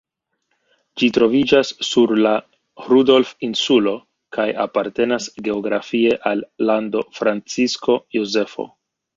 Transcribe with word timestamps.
Ĝi 1.01 1.09
troviĝas 1.17 1.69
sur 1.89 2.13
la 2.27 2.31
Rudolf-insulo 2.87 3.95
kaj 4.39 4.47
apartenas 4.65 5.29
geografie 5.49 6.19
al 6.33 6.45
Lando 6.71 7.07
Francisko 7.21 8.01
Jozefo. 8.19 8.71